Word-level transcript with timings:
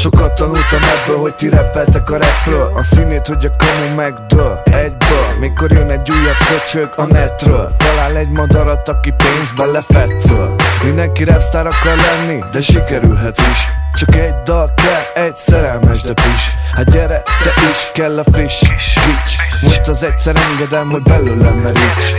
Sokat 0.00 0.34
tanultam 0.34 0.80
ebből, 0.82 1.18
hogy 1.18 1.34
ti 1.34 1.48
reppeltek 1.48 2.10
a 2.10 2.18
rapről. 2.18 2.70
A 2.74 2.82
színét, 2.82 3.26
hogy 3.26 3.44
a 3.44 3.50
kamu 3.56 3.94
megdől. 3.94 4.62
Egyből, 4.64 5.38
mikor 5.40 5.70
jön 5.70 5.90
egy 5.90 6.10
újabb 6.10 6.36
köcsög 6.48 6.92
a 6.96 7.04
netről 7.04 7.74
Talál 7.76 8.16
egy 8.16 8.28
madarat, 8.28 8.88
aki 8.88 9.14
pénzbe 9.16 9.64
lefetszöl 9.64 10.54
Mindenki 10.84 11.24
rapstar 11.24 11.66
akar 11.66 11.96
lenni, 11.96 12.44
de 12.52 12.60
sikerülhet 12.60 13.38
is. 13.38 13.68
Csak 13.94 14.14
egy 14.14 14.34
dal 14.44 14.70
kell, 14.74 15.24
egy 15.24 15.36
szerelmes 15.36 16.02
de 16.02 16.12
pis 16.12 16.50
Hát 16.74 16.90
gyere, 16.90 17.22
te 17.42 17.50
is, 17.70 17.90
kell 17.92 18.18
a 18.18 18.24
friss 18.32 18.60
kics. 18.94 19.62
Most 19.62 19.88
az 19.88 20.02
egyszer 20.02 20.36
engedem, 20.50 20.90
hogy 20.90 21.02
belőlem 21.02 21.54
meríts 21.54 22.14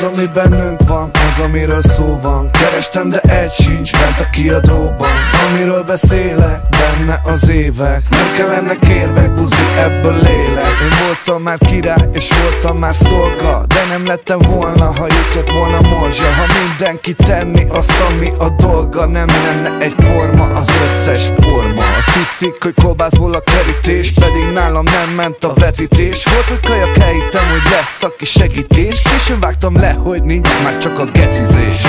az, 0.00 0.06
ami 0.06 0.26
bennünk 0.26 0.80
van, 0.86 1.10
az, 1.12 1.44
amiről 1.44 1.82
szó 1.82 2.18
van. 2.22 2.50
Kerestem, 2.50 3.08
de 3.08 3.20
egy 3.20 3.52
sincs 3.52 3.92
bent 3.92 4.20
a 4.20 4.30
kiadóban. 4.30 5.08
Amiről 5.48 5.82
beszélek, 5.82 6.60
benne 6.70 7.20
az 7.24 7.48
évek. 7.48 8.02
Nem 8.10 8.32
kellene 8.36 8.74
kérvek, 8.74 9.34
buzi, 9.34 9.64
ebből 9.78 10.16
lélek. 10.22 10.66
Én 10.82 11.06
voltam 11.06 11.42
már 11.42 11.58
király, 11.58 12.08
és 12.12 12.28
voltam 12.42 12.78
már 12.78 12.94
szolga. 12.94 13.64
De 13.66 13.84
nem 13.88 14.06
lettem 14.06 14.38
volna, 14.38 14.84
ha 14.84 15.06
jutott 15.06 15.50
volna 15.50 15.80
morzsa. 15.80 16.24
Ha 16.24 16.44
mindenki 16.68 17.14
tenni 17.14 17.66
azt, 17.68 17.92
ami 18.10 18.32
a 18.38 18.48
dolga 18.48 19.06
Nem 19.06 19.26
lenne 19.26 19.84
egy 19.84 19.94
forma, 19.98 20.44
az 20.44 20.68
összes 20.84 21.26
forma. 21.40 21.82
Azt 21.98 22.16
hiszik, 22.16 22.62
hogy 22.62 22.74
kolbászból 22.82 23.34
a 23.34 23.40
kerítés 23.40 24.12
Pedig 24.12 24.44
nálam 24.52 24.84
nem 24.84 25.14
ment 25.16 25.44
a 25.44 25.52
vetítés. 25.54 26.24
Volt, 26.24 26.48
hogy 26.48 26.60
kajak 26.60 26.98
elhittem, 26.98 27.44
hogy 27.50 27.70
lesz 27.70 28.02
aki 28.02 28.24
segítés. 28.24 29.02
Későn 29.02 29.40
vágtam 29.40 29.76
le, 29.76 29.89
hogy 29.92 30.22
nincs 30.22 30.48
már 30.62 30.78
csak 30.78 30.98
a 30.98 31.04
gecizés. 31.04 31.82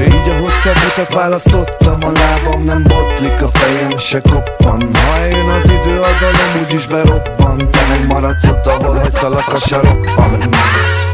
Így 0.00 0.28
a 0.28 0.40
hosszabb 0.40 0.76
utat 0.92 1.12
választottam 1.12 1.98
A 2.00 2.10
lábam 2.10 2.64
nem 2.64 2.82
botlik, 2.82 3.42
a 3.42 3.48
fejem 3.48 3.96
se 3.96 4.20
koppan. 4.20 4.88
Ha 4.92 5.18
eljön 5.18 5.48
az 5.48 5.64
idő, 5.64 6.00
a 6.00 6.08
dalom 6.20 6.62
úgyis 6.62 6.86
berobban. 6.86 7.70
Te 7.70 7.80
meg 7.88 8.06
maradsz 8.06 8.44
ott, 8.44 8.66
ahol 8.66 8.94
hagytalak 8.94 9.52
a 9.52 9.58
sarokban. 9.58 10.38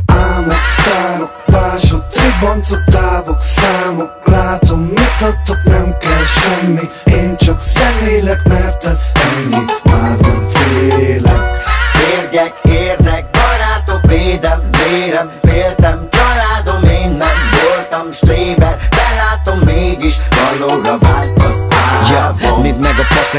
Álmok, 0.06 0.62
sztárok, 0.76 1.30
pások, 1.46 2.08
tribancok, 2.08 2.84
távok, 2.84 3.40
számok. 3.40 4.12
Látom, 4.24 4.80
mit 4.80 5.22
adtok, 5.22 5.64
nem 5.64 5.96
kell 6.00 6.24
semmi. 6.24 6.80
Én 7.04 7.36
csak 7.36 7.60
zenélek, 7.60 8.48
mert 8.48 8.84
ez 8.84 9.00
ennyi. 9.14 9.64
Már 9.84 10.16
nem 10.16 10.48
félek. 10.52 11.66
Férgek, 11.92 12.52
érdek, 12.62 13.24
barátok, 13.30 14.10
védem, 14.10 14.60
vérem, 14.70 15.30
féltem 15.42 15.77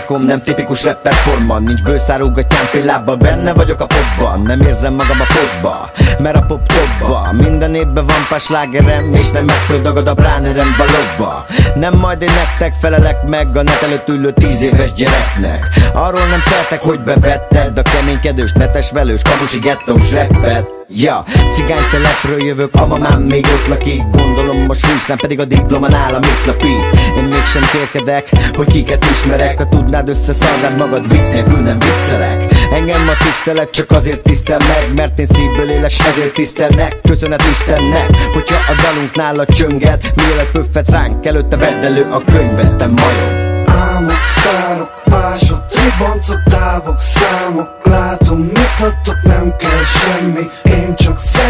pacekom, 0.09 0.25
nem 0.25 0.41
tipikus 0.41 0.83
rapper 0.83 1.13
forma 1.13 1.59
Nincs 1.59 1.83
bőszárúgatján 1.83 2.63
fél 2.63 2.85
lábbal, 2.85 3.15
benne 3.15 3.53
vagyok 3.53 3.81
a 3.81 3.85
popban. 3.85 4.41
Nem 4.41 4.61
érzem 4.61 4.93
magam 4.93 5.21
a 5.21 5.23
fosba, 5.23 5.89
mert 6.19 6.35
a 6.35 6.41
pop 6.41 6.61
topba 6.67 7.31
Minden 7.31 7.75
évben 7.75 8.05
van 8.05 8.25
pár 8.29 8.39
slágerem 8.39 9.13
És 9.13 9.29
nem 9.29 9.47
ettől 9.49 10.07
a 10.07 10.13
bránerem 10.13 10.75
balogba 10.77 11.45
Nem 11.75 11.93
majd 11.93 12.21
én 12.21 12.31
nektek 12.35 12.73
felelek 12.79 13.27
meg 13.27 13.57
A 13.57 13.63
net 13.63 13.81
előtt 13.81 14.09
ülő 14.09 14.31
tíz 14.31 14.61
éves 14.61 14.93
gyereknek. 14.93 15.69
Arról 15.93 16.27
nem 16.27 16.43
teltek, 16.49 16.83
hogy 16.83 16.99
bevetted 16.99 17.77
A 17.77 17.81
keménykedős, 17.81 18.51
netes 18.51 18.91
velős, 18.91 19.21
kamusi 19.21 19.59
gettós 19.59 20.13
rappet 20.13 20.78
Ja, 20.95 21.23
cigány 21.51 21.89
telepről 21.91 22.45
jövök, 22.45 22.75
a 22.75 22.87
mamám 22.87 23.21
még 23.21 23.45
ott 23.45 23.67
lakik 23.67 24.01
Gondolom 24.11 24.57
most 24.57 24.85
fűszem, 24.85 25.17
pedig 25.17 25.39
a 25.39 25.45
diploma 25.45 25.87
nálam 25.87 26.21
itt 26.21 26.45
lapít. 26.45 26.85
Én 27.17 27.23
mégsem 27.23 27.61
kérkedek, 27.71 28.29
hogy 28.55 28.67
kiket 28.67 29.05
ismerek 29.11 29.57
Ha 29.57 29.67
tudnád 29.67 30.09
összeszarnád 30.09 30.77
magad, 30.77 31.09
vicc 31.09 31.29
nélkül 31.29 31.57
nem 31.57 31.77
viccelek. 31.79 32.45
Engem 32.71 33.07
a 33.07 33.23
tisztelet 33.23 33.71
csak 33.71 33.91
azért 33.91 34.21
tisztel 34.21 34.57
meg 34.57 34.93
Mert 34.93 35.19
én 35.19 35.25
szívből 35.25 35.69
élek, 35.69 35.89
s 35.89 35.99
ezért 35.99 36.33
tisztelnek. 36.33 37.01
Köszönet 37.01 37.43
Istennek, 37.49 38.09
hogyha 38.33 38.55
a 38.55 38.81
dalunk 38.81 39.15
nála 39.15 39.45
csönget 39.45 40.13
Mielőtt 40.15 40.51
pöffetsz 40.51 40.91
ránk, 40.91 41.25
előtte 41.25 41.57
vedd 41.57 41.83
elő 41.83 42.07
a 42.11 42.23
könyvet, 42.23 42.75
te 42.75 42.87
majom. 42.87 43.47
Álmok, 43.65 44.21
sztárok, 44.21 45.01
pások, 45.03 45.65
tribancok, 45.69 46.43
távok, 46.43 46.99
számok 46.99 47.69
Látom, 47.83 48.39
mit 48.39 48.79
adtok, 48.81 49.23
nem 49.23 49.55
kell 49.57 49.83
semmi 49.83 50.49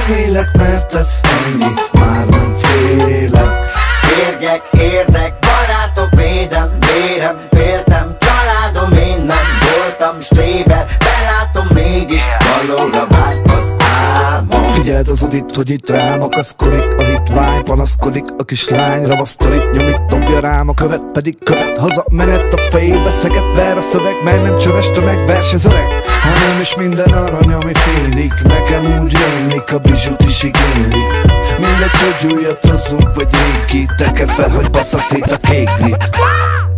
Zenélek, 0.09 0.57
mert 0.57 0.93
ez 0.93 1.09
ennyi. 1.21 1.73
Már 1.91 2.25
nem 2.25 2.55
félek. 2.57 3.71
Férgek, 4.01 4.61
érdek, 4.71 5.33
barátok, 5.39 6.09
védem, 6.15 6.77
vérem, 6.79 7.37
féltem 7.51 8.17
Családom, 8.19 8.97
én 8.97 9.21
nem 9.25 9.45
voltam 9.77 10.21
stréber 10.21 10.68
Figyeld 14.99 15.17
az 15.21 15.27
udit, 15.27 15.55
hogy 15.55 15.69
itt 15.69 15.89
rám 15.89 16.21
akaszkodik 16.21 16.83
A 16.97 17.03
hitvány 17.03 17.63
panaszkodik, 17.63 18.23
a 18.37 18.43
kislány 18.43 19.05
ravasztorik 19.05 19.71
Nyomit 19.71 20.05
dobja 20.09 20.39
rám, 20.39 20.69
a 20.69 20.73
követ 20.73 21.01
pedig 21.13 21.37
követ 21.43 21.77
Haza 21.77 22.05
menet 22.11 22.53
a 22.53 22.57
fejébe, 22.71 23.11
szeget 23.11 23.55
ver 23.55 23.77
a 23.77 23.81
szöveg 23.81 24.23
Mert 24.23 24.43
nem 24.43 24.57
csöves 24.57 24.91
tömeg, 24.91 25.25
vers 25.25 25.53
ez 25.53 25.65
öreg. 25.65 25.87
Hanem 26.21 26.59
is 26.61 26.75
minden 26.75 27.13
arany, 27.13 27.53
ami 27.53 27.73
félik 27.73 28.33
Nekem 28.43 29.01
úgy 29.01 29.17
rémlik, 29.17 29.73
a 29.73 29.77
bizsút 29.77 30.21
is 30.21 30.43
igénylik. 30.43 31.11
Mindegy, 31.57 32.19
hogy 32.21 32.33
újat 32.33 32.65
hozzunk, 32.65 33.15
vagy 33.15 33.29
régi 33.31 33.87
Teker 33.97 34.29
fel, 34.29 34.49
hogy 34.49 34.69
bassza 34.69 34.99
szét 34.99 35.31
a 35.31 35.37
kéglit 35.37 36.09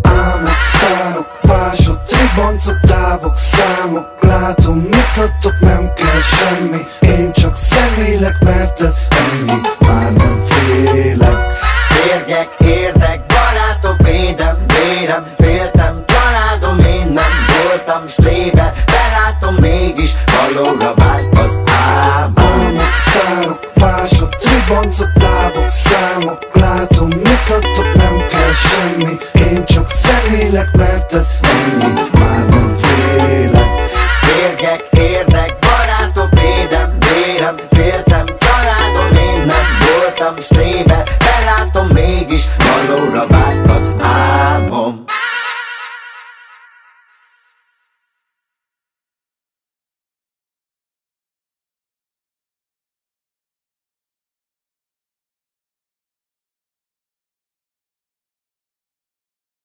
Álmok, 0.01 0.57
sztárok, 0.59 1.39
pások, 1.41 2.03
tribancok, 2.05 2.79
távok, 2.79 3.37
számok 3.37 4.20
Látom, 4.41 4.78
mit 4.78 5.18
adtok, 5.18 5.59
nem 5.59 5.94
kell 5.94 6.22
semmi. 6.22 6.88
Én 7.00 7.31
csak 7.31 7.57
zenélek, 7.57 8.38
mert 8.40 8.81
ez 8.81 8.97
ennyi 9.09 9.62
Már 9.79 10.12
nem 10.13 10.44
félek. 10.50 11.57
Férgek, 11.90 12.50
érdek, 12.57 13.22
barátok, 13.25 14.07
védem, 14.07 14.57
vérem, 14.68 15.25
féltem 15.38 16.03
Családom, 16.06 16.85
én 16.85 17.12
nem 17.13 17.31
voltam 17.63 18.07
stréber 18.07 18.74
Belátom 18.85 19.56
mégis, 19.56 20.13
valóra 20.25 20.94
vált 20.96 21.38
az 21.38 21.62
álmom 21.66 22.34
Álmok, 22.35 22.91
sztárok, 22.91 23.73
pások, 23.73 24.35
tribancok, 24.35 25.12
távok, 25.13 25.69
számok. 25.69 26.47
Látom, 26.53 27.08
mit 27.08 27.50
adtok, 27.50 27.94
nem 27.94 28.28
kell 28.29 28.53
semmi. 28.53 29.18
Én 29.34 29.63
csak 29.66 29.90
zenélek, 29.90 30.72
mert 30.75 31.13
ez 31.13 31.28